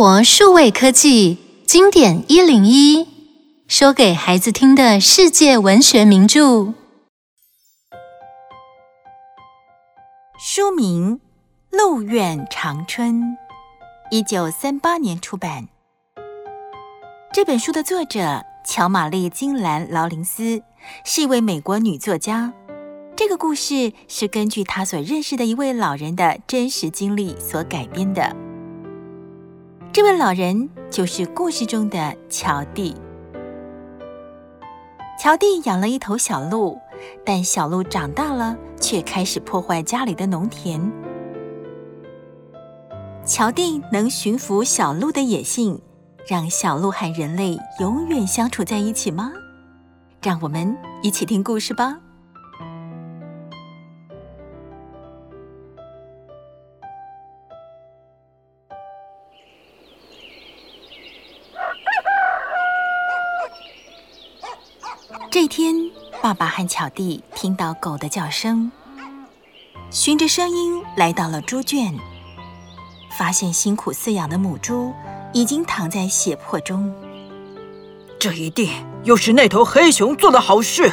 [0.00, 1.36] 活数位科技
[1.66, 3.06] 经典一零一，
[3.68, 6.72] 说给孩子听的世界文学名著。
[10.38, 11.18] 书名
[11.68, 13.20] 《鹿苑长春》，
[14.10, 15.68] 一九三八年出版。
[17.34, 20.62] 这本书的作者乔玛丽·金兰·劳林斯
[21.04, 22.54] 是一位美国女作家。
[23.14, 28.34] 这个故事是根据她所认识的一位老人的真实经历所改编的。
[29.92, 32.94] 这位老人就是故事中的乔蒂。
[35.18, 36.78] 乔蒂养了一头小鹿，
[37.24, 40.80] 但小鹿长大了，却开始破坏家里的农田。
[43.24, 45.80] 乔蒂能驯服小鹿的野性。
[46.28, 49.32] 让小鹿和人类永远相处在一起吗？
[50.22, 51.98] 让我们一起听故事吧。
[65.30, 65.72] 这天，
[66.20, 68.72] 爸爸和巧弟听到狗的叫声，
[69.88, 71.94] 循着声音来到了猪圈，
[73.16, 74.92] 发现辛苦饲养的母猪。
[75.32, 76.92] 已经躺在血泊中。
[78.18, 78.68] 这一定
[79.04, 80.92] 又是那头黑熊做的好事，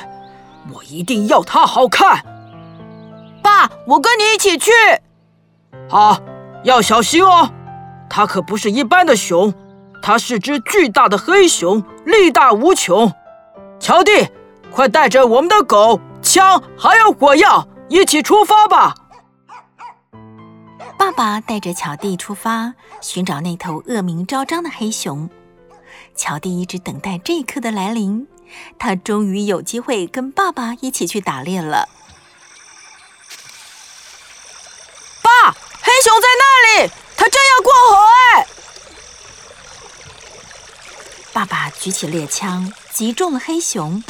[0.72, 2.24] 我一定要它好看。
[3.42, 4.72] 爸，我跟你一起去。
[5.90, 6.22] 好，
[6.64, 7.50] 要小心哦，
[8.08, 9.52] 它可不是一般的熊，
[10.04, 13.12] 它是只巨大的黑熊，力大无穷。
[13.80, 14.30] 乔蒂，
[14.72, 18.94] 快带着我们的狗、枪还有火药一起出发吧。
[20.98, 25.30] 爸爸带着乔蒂出发，寻找那头恶名昭彰的黑熊。
[26.16, 28.28] 乔蒂一直等待这一刻的来临，
[28.80, 31.88] 他终于有机会跟爸爸一起去打猎了。
[35.22, 37.96] 爸，黑熊在那里，它正要过河
[38.36, 38.48] 哎！
[41.32, 44.04] 爸爸举起猎枪，击中了黑熊，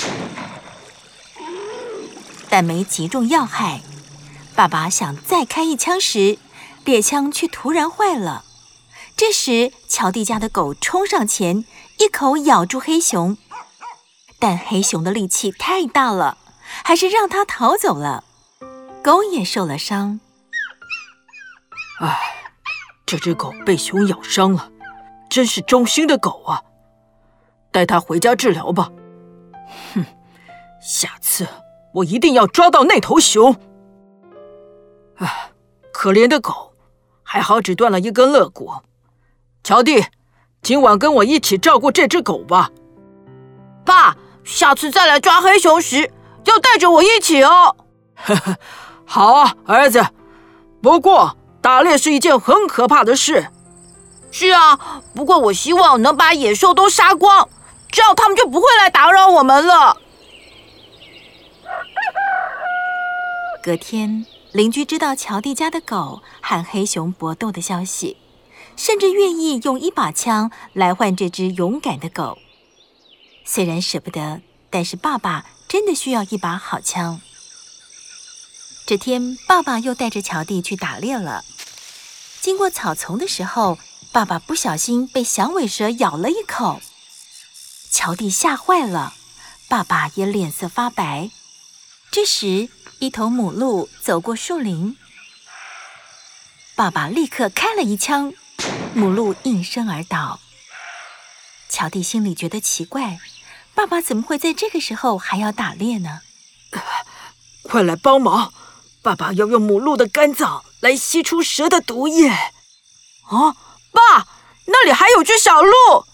[2.50, 3.82] 但没击中要害。
[4.56, 6.40] 爸爸想再开一枪时，
[6.86, 8.44] 猎枪却突然坏了。
[9.16, 11.66] 这时，乔蒂家的狗冲上前，
[12.00, 13.38] 一口咬住黑熊，
[14.40, 16.40] 但黑熊的力气太大了，
[16.84, 18.24] 还是让它逃走了。
[19.04, 20.20] 狗也受了伤。
[22.00, 22.18] 唉，
[23.06, 24.72] 这只狗被熊咬伤了，
[25.30, 26.64] 真是忠心的狗啊！
[27.78, 28.90] 带他回家治疗吧。
[29.94, 30.04] 哼，
[30.82, 31.48] 下次
[31.94, 33.56] 我一定要抓到那头熊。
[35.18, 35.52] 唉，
[35.94, 36.74] 可怜的狗。
[37.22, 38.72] 还好只断了一根肋骨，
[39.64, 40.04] 乔蒂，
[40.64, 42.72] 今晚跟我一起照顾这只狗吧。
[43.86, 46.12] 爸，下次再来抓黑熊时，
[46.46, 47.76] 要带着我一起哦。
[48.16, 48.58] 呵呵，
[49.06, 50.04] 好啊，儿子。
[50.82, 53.50] 不过打猎是一件很可怕的事。
[54.32, 57.50] 是啊，不过我希望能把野兽都杀光，
[57.92, 59.98] 这样他们就不会来打扰我们了。
[63.64, 64.26] 隔天。
[64.54, 68.18] 邻居知道乔蒂家的狗和黑熊搏斗的消息，
[68.76, 72.40] 甚至愿意用一把枪来换这只勇敢的狗。
[73.46, 77.20] 虽然舍不得，但是爸爸真的需要一把好枪。
[78.88, 81.44] 这天，爸爸又带着乔蒂去打猎了。
[82.42, 83.78] 经过草丛的时候，
[84.12, 86.80] 爸爸不小心被响尾蛇咬了一口，
[87.98, 89.16] 乔蒂吓坏了，
[89.68, 91.32] 爸爸也脸色发白。
[92.12, 92.70] 这时，
[93.00, 94.96] 一头母鹿走过树林，
[96.76, 98.36] 爸爸立刻开了一枪，
[98.94, 100.40] 母鹿应声而倒。
[101.70, 103.20] 乔蒂心里觉得奇怪，
[103.74, 106.22] 爸爸怎么会在这个时候还要打猎呢？
[107.68, 108.54] 快来帮忙！
[109.02, 112.30] 爸爸要用母鹿的肝脏来吸出蛇的毒液。
[112.30, 113.58] 啊，
[113.92, 114.28] 爸，
[114.68, 116.06] 那里还有只小鹿。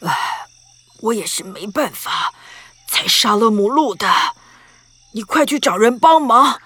[0.00, 0.45] 唉，
[1.02, 2.32] 我也是没办法
[2.88, 4.08] 才杀了母鹿的。
[5.14, 6.60] 你快去找人帮忙，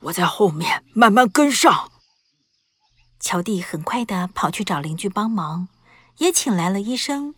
[0.00, 1.90] 我在后面慢慢跟上。
[3.20, 5.68] 乔蒂很快的跑去找邻居帮忙，
[6.18, 7.34] 也请来了医生。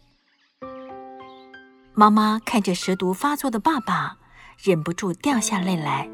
[1.95, 4.17] 妈妈看着蛇毒发作的爸爸，
[4.63, 6.09] 忍不住掉下泪来。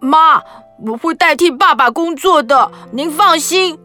[0.00, 0.42] 妈，
[0.80, 3.78] 我会代替爸爸工作的，您放心。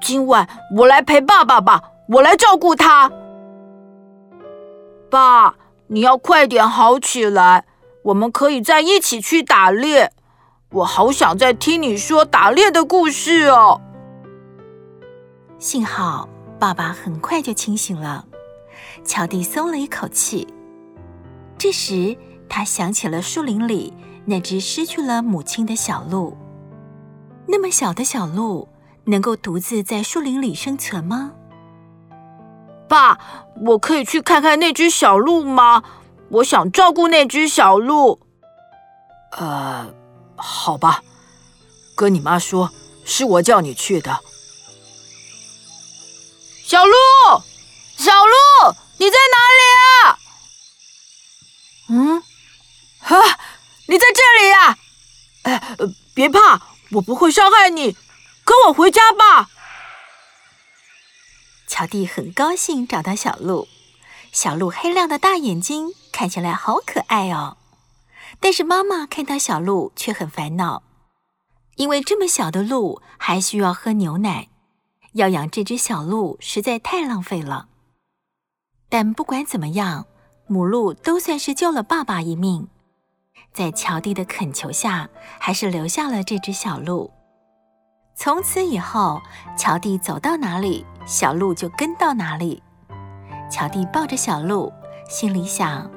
[0.00, 0.48] 今晚
[0.78, 3.10] 我来陪爸爸吧，我来照顾他。
[5.10, 5.56] 爸，
[5.88, 7.66] 你要快点好起来。
[8.04, 10.12] 我们可以再一起去打猎，
[10.70, 13.78] 我好想再听你说打猎的故事哦。
[15.58, 16.26] 幸好
[16.58, 18.24] 爸爸很快就清醒了，
[19.04, 20.48] 乔蒂松了一口气。
[21.58, 22.16] 这时
[22.48, 23.92] 他想起了树林里
[24.24, 26.38] 那只失去了母亲的小鹿，
[27.46, 28.66] 那么小的小鹿
[29.04, 31.32] 能够独自在树林里生存吗？
[32.90, 33.16] 爸，
[33.66, 35.84] 我可以去看看那只小鹿吗？
[36.28, 38.20] 我想照顾那只小鹿。
[39.38, 39.94] 呃，
[40.34, 41.04] 好吧，
[41.96, 42.70] 跟你妈说，
[43.04, 44.18] 是我叫你去的。
[46.64, 46.94] 小鹿，
[47.96, 50.18] 小鹿，你在哪里啊？
[51.90, 52.22] 嗯，
[53.02, 53.38] 啊，
[53.86, 54.78] 你在这里呀？
[55.42, 55.62] 哎，
[56.12, 56.60] 别怕，
[56.90, 57.96] 我不会伤害你，
[58.44, 59.49] 跟我回家吧。
[61.80, 63.66] 乔蒂很高兴找到小鹿，
[64.32, 67.56] 小鹿黑亮的大眼睛看起来好可爱哦。
[68.38, 70.82] 但是妈妈看到小鹿却很烦恼，
[71.76, 74.48] 因为这么小的鹿还需要喝牛奶，
[75.14, 77.68] 要养这只小鹿实在太浪费了。
[78.90, 80.04] 但不管怎么样，
[80.48, 82.68] 母鹿都算是救了爸爸一命，
[83.54, 87.10] 在乔蒂的恳求下，还是留下了这只小鹿。
[88.22, 89.22] 从此以后，
[89.56, 92.62] 乔蒂走到哪里，小鹿就跟到哪里。
[93.50, 94.70] 乔蒂抱着小鹿，
[95.08, 95.90] 心里想。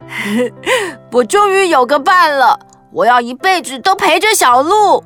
[1.12, 2.58] 我终于有个伴了，
[2.90, 5.04] 我要一辈子都陪着小鹿。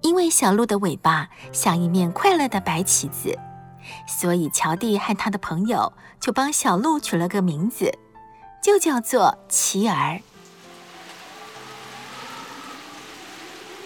[0.00, 3.38] 因为小鹿的尾巴像一面快乐的白旗子，
[4.08, 7.96] 所以乔蒂和他的朋友就帮小鹿取了个名字，
[8.60, 10.18] 就叫做奇儿。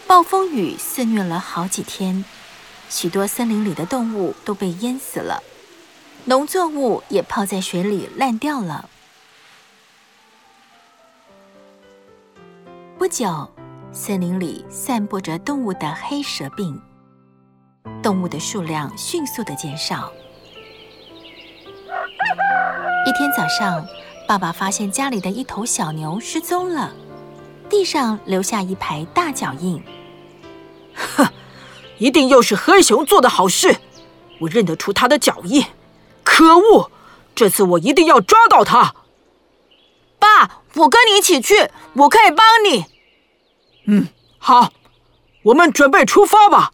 [0.08, 2.24] 暴风雨肆虐了好几天，
[2.88, 5.42] 许多森林里的动物都被淹死了，
[6.24, 8.88] 农作物也泡在水里烂掉了。
[12.96, 13.52] 不久，
[13.92, 16.80] 森林里散播着动物的黑蛇病，
[18.02, 20.10] 动物的数量迅速的减少。
[23.06, 23.86] 一天早上，
[24.26, 26.94] 爸爸发现家里的一头小牛失踪了，
[27.68, 29.78] 地上留下一排大脚印。
[31.16, 31.28] 哼，
[31.98, 33.76] 一定又是黑熊做的好事，
[34.40, 35.64] 我认得出他的脚印。
[36.24, 36.90] 可恶，
[37.34, 38.94] 这次我一定要抓到他。
[40.18, 42.84] 爸，我跟你一起去，我可以帮你。
[43.86, 44.08] 嗯，
[44.38, 44.72] 好，
[45.44, 46.72] 我们准备出发吧。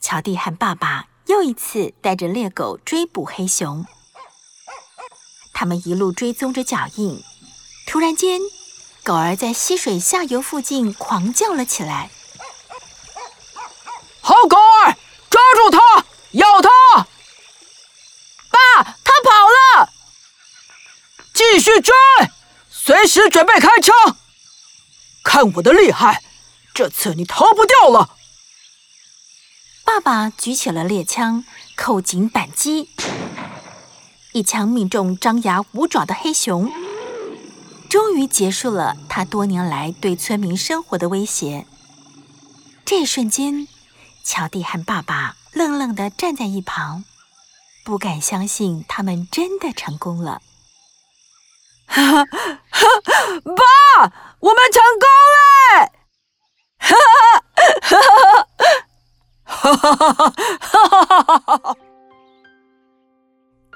[0.00, 3.86] 乔蒂和爸爸又一次带着猎狗追捕黑熊，
[5.54, 7.22] 他们一路追踪着脚印。
[7.86, 8.40] 突然间，
[9.04, 12.10] 狗儿在溪水下游附近狂叫了起来。
[14.20, 14.96] 好狗儿，
[15.28, 15.70] 抓住
[16.32, 16.68] 咬它！
[18.50, 19.90] 爸，他跑了。
[21.32, 21.94] 继续追，
[22.70, 24.16] 随时准备开枪。
[25.24, 26.22] 看我的厉害，
[26.74, 28.16] 这次你逃不掉了。
[29.84, 31.44] 爸爸举起了猎枪，
[31.76, 32.90] 扣紧扳机，
[34.32, 36.70] 一枪命中张牙舞爪的黑熊，
[37.88, 41.66] 终于结束了他多年来对村民生活的威胁。
[42.84, 43.66] 这一瞬间，
[44.22, 47.04] 乔蒂和爸爸愣愣地站在一旁，
[47.84, 50.40] 不敢相信他们真的成功了。
[51.86, 52.24] 哈哈，
[53.44, 55.90] 爸，我们成功了！
[56.78, 57.42] 哈哈
[59.44, 61.76] 哈哈哈哈哈哈哈哈！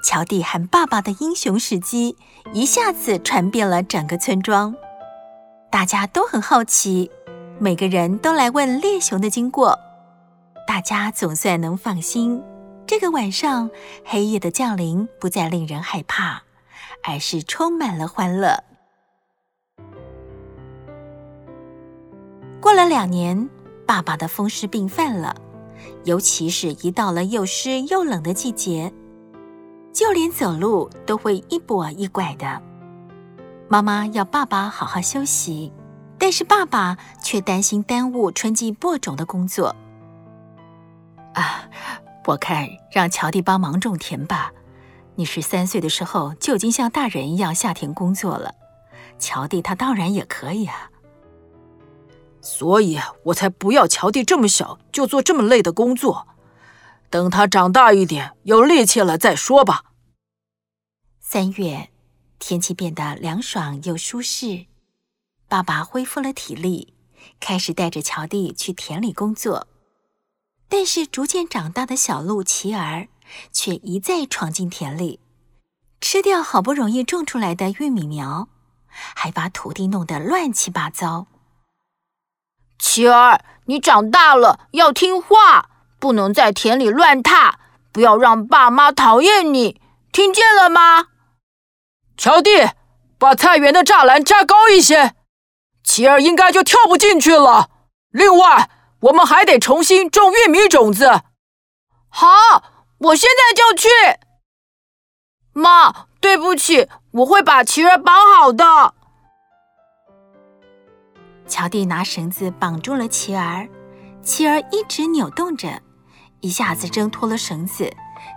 [0.04, 2.16] 乔蒂和爸爸的英雄事迹
[2.52, 4.76] 一下子传遍了整个村庄，
[5.70, 7.10] 大家都很好奇，
[7.58, 9.78] 每个人都来问猎熊的经过。
[10.66, 12.42] 大家总算能放心，
[12.86, 13.70] 这个晚上
[14.04, 16.42] 黑夜的降临不再令人害怕。
[17.06, 18.64] 而是充满了欢乐。
[22.62, 23.50] 过了两年，
[23.86, 25.36] 爸爸的风湿病犯了，
[26.04, 28.90] 尤其是一到了又湿又冷的季节，
[29.92, 32.62] 就连走路都会一跛一拐的。
[33.68, 35.70] 妈妈要爸爸好好休息，
[36.18, 39.76] 但是爸爸却担心耽误春季播种的工作。
[41.34, 41.68] 啊，
[42.24, 44.52] 我看让乔蒂帮忙种田吧。
[45.16, 48.54] 你十三岁的时候就已经像大人一样下田工作了，
[49.18, 50.90] 乔蒂他当然也可以啊。
[52.40, 56.26] 所以我才不要乔蒂这么小就做这么累的工作，
[57.10, 59.84] 等他长大一点有力气了再说吧。
[61.20, 61.90] 三月，
[62.38, 64.66] 天气变得凉爽又舒适，
[65.48, 66.92] 爸爸恢复了体力，
[67.40, 69.66] 开始带着乔蒂去田里工作。
[70.68, 73.08] 但是逐渐长大的小鹿奇儿。
[73.52, 75.18] 却一再闯进田里，
[76.00, 78.48] 吃掉好不容易种出来的玉米苗，
[78.86, 81.26] 还把土地弄得乱七八糟。
[82.78, 87.58] 奇儿，你长大了要听话，不能在田里乱踏，
[87.90, 89.80] 不要让爸妈讨厌你，
[90.12, 91.08] 听见了吗？
[92.16, 92.50] 乔蒂，
[93.18, 95.14] 把菜园的栅栏加高一些，
[95.82, 97.70] 奇儿应该就跳不进去了。
[98.10, 98.70] 另外，
[99.04, 101.10] 我们还得重新种玉米种子。
[102.08, 102.26] 好，
[102.98, 103.88] 我现在就去。
[105.52, 108.94] 妈，对不起，我会把琪儿绑好的。
[111.46, 113.68] 乔蒂拿绳子绑住了琪儿，
[114.22, 115.82] 琪儿一直扭动着，
[116.40, 117.92] 一下子挣脱了绳子。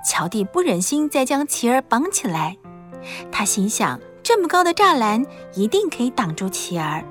[0.05, 2.57] 乔蒂不忍心再将琪儿绑起来，
[3.31, 7.05] 他心想：这么高的栅栏一定可以挡住琪儿。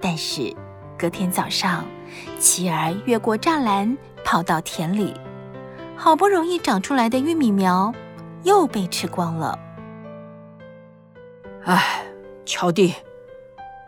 [0.00, 0.56] 但是
[0.98, 1.84] 隔天早上，
[2.38, 5.14] 琪儿越过栅栏，跑到田里，
[5.96, 7.92] 好不容易长出来的玉米苗
[8.44, 9.58] 又被吃光了。
[11.64, 12.02] 唉，
[12.46, 12.94] 乔蒂，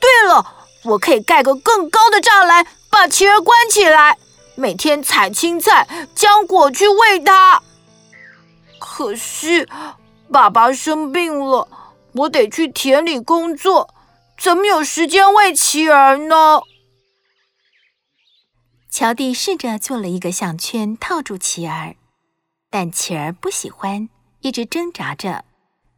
[0.00, 4.18] 对了，我可以盖个更高的栅栏，把琪儿关起来，
[4.54, 7.62] 每天采青菜、浆果去喂它。
[8.78, 9.68] 可是
[10.30, 11.68] 爸爸生病了，
[12.12, 13.94] 我得去田里工作，
[14.38, 16.62] 怎么有时间喂琪儿呢？
[18.90, 21.96] 乔蒂试着做了一个项圈，套住琪儿。
[22.70, 24.08] 但琪儿不喜欢，
[24.40, 25.44] 一直挣扎着，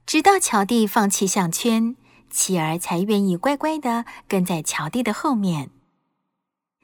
[0.08, 1.94] 直到乔蒂放弃项圈，
[2.30, 5.68] 琪儿才愿意乖乖地跟在乔蒂的后面。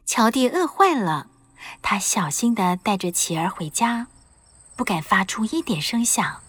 [0.05, 1.29] 乔蒂饿坏了，
[1.81, 4.09] 他小心地带着琪儿回家，
[4.77, 6.43] 不敢发出一点声响。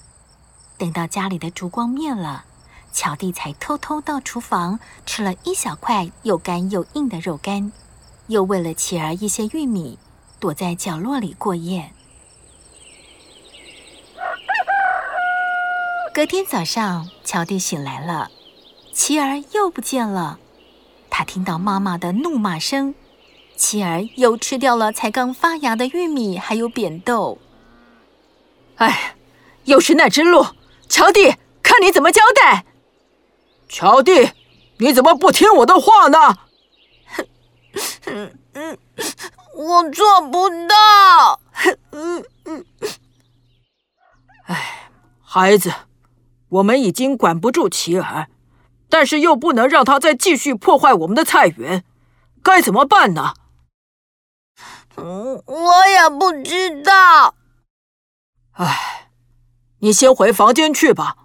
[0.78, 2.44] 等到家里的烛光灭了，
[2.92, 7.72] 乔蒂才偷偷到厨房吃了一小块又干又硬的肉干，
[8.28, 9.98] 又喂了琪儿一些玉米，
[10.42, 11.94] 躲在角落里过夜。
[16.16, 18.32] 隔天早上，乔蒂醒来了，
[18.94, 20.40] 琪儿又不见了。
[21.10, 22.96] 他听到妈妈的怒骂声，
[23.58, 27.38] 琪儿又吃掉了才刚发芽的玉米，还有扁豆。
[28.78, 29.18] 哎，
[29.66, 30.46] 又是那只鹿！
[30.88, 32.64] 乔蒂，看你怎么交代！
[33.68, 34.32] 乔蒂，
[34.78, 36.38] 你怎么不听我的话呢？
[38.08, 38.78] 嗯嗯，
[39.54, 41.42] 我做不到。
[41.92, 42.66] 嗯嗯，
[44.46, 44.90] 哎，
[45.22, 45.74] 孩子。
[46.56, 48.28] 我们已经管不住琪儿，
[48.90, 51.84] 但是又不能让他再继续破坏我们的菜园，
[52.42, 53.34] 该怎么办呢？
[54.96, 57.36] 嗯，我也不知道。
[58.54, 59.10] 唉，
[59.80, 61.18] 你先回房间去吧。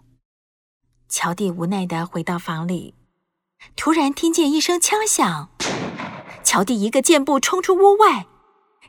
[1.09, 2.95] 乔蒂无奈的回到房里，
[3.77, 5.51] 突然听见一声枪响，
[6.43, 8.27] 乔蒂一个箭步冲出屋外，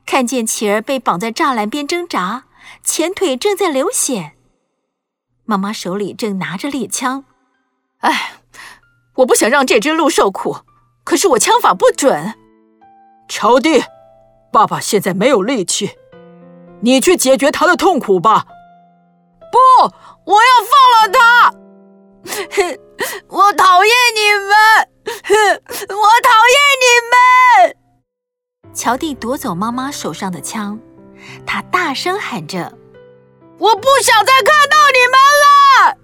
[0.08, 2.46] 看见琪儿被绑在栅栏边挣扎，
[2.84, 4.34] 前腿正在流血。
[5.46, 7.26] 妈妈手里正拿着猎枪，
[8.00, 8.34] 哎，
[9.16, 10.60] 我不想让这只鹿受苦，
[11.04, 12.36] 可是我枪法不准。
[13.28, 13.84] 乔蒂，
[14.52, 15.98] 爸爸现在没有力气，
[16.82, 18.46] 你去解决他的痛苦吧。
[19.52, 19.58] 不，
[20.26, 21.54] 我要放了他。
[23.28, 24.52] 我讨厌你们，
[25.90, 28.74] 我讨厌你们。
[28.74, 30.80] 乔蒂夺走妈妈手上的枪，
[31.46, 32.78] 他大声喊着。
[33.62, 35.98] 我不想再看到你们了。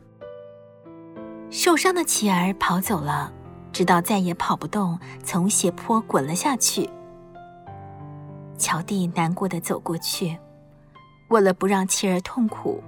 [1.50, 3.34] 受伤的琪儿跑走了，
[3.74, 6.88] 直到再也跑不动，从斜坡滚了下去。
[8.60, 10.38] 乔蒂难过的走过去，
[11.30, 12.84] 为了不让琪儿痛苦，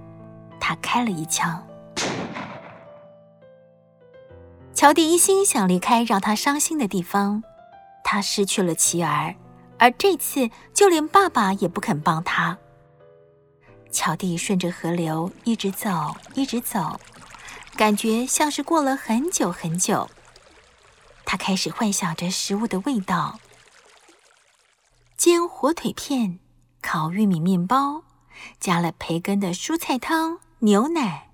[0.60, 1.66] 他开了一枪。
[4.76, 7.42] 乔蒂一心想离开让他伤心的地方，
[8.04, 9.34] 他失去了琪儿，
[9.80, 12.60] 而这次就连爸爸也不肯帮他。
[13.92, 17.00] 乔蒂顺着河流一直走，一直走，
[17.76, 20.10] 感觉像是过了很久很久。
[21.26, 23.40] 他开始幻想着食物的味道：
[25.18, 26.40] 煎火腿片、
[26.82, 28.04] 烤玉米面包，
[28.60, 31.30] 加了培根的蔬菜汤、牛奶。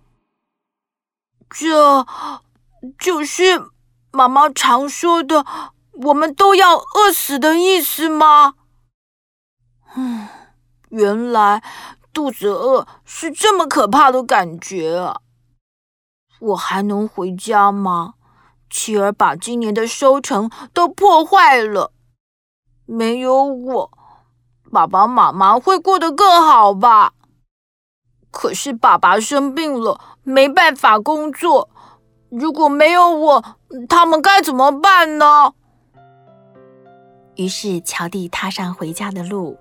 [1.50, 2.06] 这
[2.98, 3.70] 就是
[4.12, 5.46] 妈妈常说的
[6.04, 8.56] “我们都要饿死”的意思吗？
[9.96, 10.28] 嗯，
[10.90, 11.62] 原来。
[12.16, 15.20] 肚子饿是这么可怕的感觉啊！
[16.40, 18.14] 我还能回家吗？
[18.70, 21.92] 妻儿把今年的收成都破坏了，
[22.86, 23.92] 没有我，
[24.72, 27.12] 爸爸妈妈会过得更好吧？
[28.32, 31.70] 可是爸爸生病了，没办法工作。
[32.30, 33.44] 如果没有我，
[33.90, 35.54] 他们该怎么办呢？
[37.36, 39.58] 于是乔蒂踏上回家的路，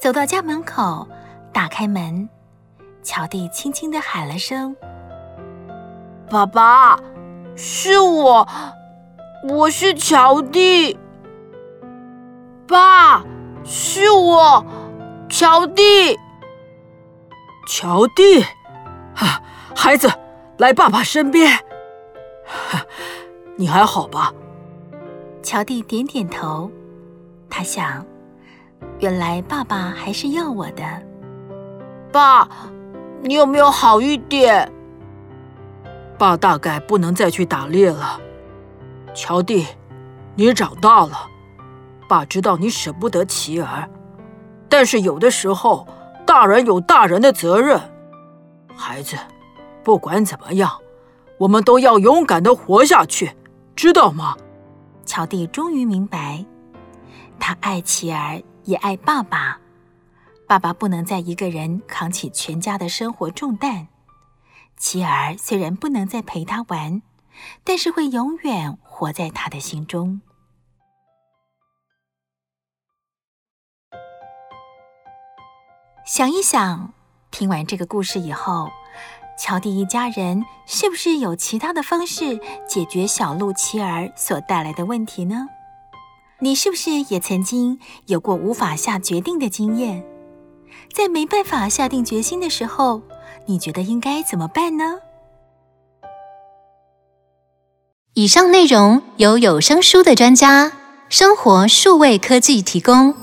[0.00, 1.06] 走到家门口，
[1.56, 2.28] 打开门，
[3.02, 4.76] 乔蒂轻轻地喊了声
[6.28, 7.00] ：“爸爸，
[7.56, 8.46] 是我，
[9.48, 10.98] 我是乔蒂。
[12.68, 13.24] 爸，
[13.64, 14.62] 是我，
[15.30, 15.82] 乔蒂。”
[17.66, 18.42] 乔蒂，
[19.14, 19.40] 啊，
[19.74, 20.12] 孩子，
[20.58, 21.50] 来爸爸身边。
[22.44, 22.84] 哈，
[23.56, 24.30] 你还好吧？
[25.42, 26.70] 乔蒂点点头，
[27.48, 28.04] 他想，
[28.98, 31.05] 原来爸爸还是要我的。
[32.16, 32.48] 爸，
[33.20, 34.72] 你有没有好一点？
[36.16, 38.18] 爸大概不能再去打猎了。
[39.14, 39.66] 乔蒂，
[40.34, 41.12] 你长大了，
[42.08, 43.86] 爸知道你舍不得琪儿，
[44.66, 45.86] 但是有的时候。
[46.24, 47.80] 大人有大人的责任，
[48.74, 49.16] 孩子，
[49.84, 50.68] 不管怎么样，
[51.38, 53.30] 我们都要勇敢的活下去，
[53.76, 54.34] 知道吗？
[55.04, 56.44] 乔蒂终于明白，
[57.38, 59.56] 他爱琪儿，也爱爸爸。
[60.46, 63.88] 爸爸不能再一个人扛起全家的生活重担。
[64.76, 67.02] 琪儿虽然不能再陪他玩，
[67.64, 70.20] 但是会永远活在他的心中。
[76.06, 76.92] 想一想，
[77.32, 78.70] 听完这个故事以后，
[79.36, 82.38] 乔蒂一家人是不是有其他的方式
[82.68, 85.48] 解决小鹿琪儿所带来的问题呢？
[86.38, 90.04] 你是不是也曾经有过无法下决定的经验？
[90.92, 93.02] 在没办法下定决心的时候，
[93.46, 94.98] 你觉得应该怎么办呢？
[98.14, 100.72] 以上内容由有声书的专家
[101.10, 103.14] 生活数位科技提供。